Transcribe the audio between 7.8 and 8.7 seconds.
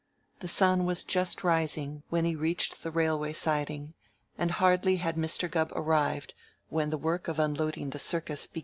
the circus began.